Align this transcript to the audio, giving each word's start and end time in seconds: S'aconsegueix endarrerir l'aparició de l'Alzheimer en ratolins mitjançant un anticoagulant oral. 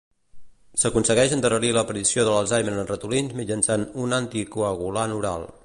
S'aconsegueix 0.83 1.35
endarrerir 1.35 1.69
l'aparició 1.75 2.25
de 2.29 2.33
l'Alzheimer 2.37 2.75
en 2.77 2.89
ratolins 2.93 3.37
mitjançant 3.43 3.87
un 4.07 4.19
anticoagulant 4.21 5.19
oral. 5.21 5.51